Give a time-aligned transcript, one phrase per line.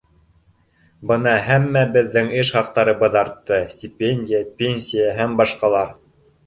[1.11, 5.99] Бына һәммәбеҙҙең эш хаҡтарыбыҙ артты, стипендия, пенсия Һәм башҡалар